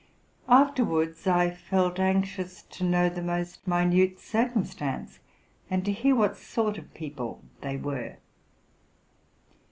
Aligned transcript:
After 0.49 0.83
wards 0.83 1.27
I 1.27 1.51
felt 1.51 1.99
anxious 1.99 2.63
to 2.63 2.83
know 2.83 3.07
the 3.07 3.21
most 3.21 3.67
minute 3.67 4.19
circumstance, 4.19 5.19
and 5.69 5.85
to 5.85 5.91
hear 5.91 6.15
what 6.15 6.35
sort 6.37 6.79
of 6.79 6.91
people 6.95 7.43
they 7.61 7.77
were. 7.77 8.15